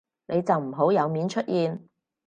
[0.25, 1.87] 你就唔好有面出現